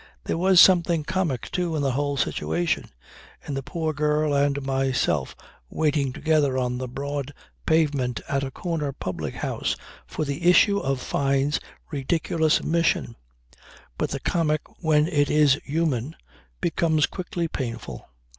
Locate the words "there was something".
0.23-1.03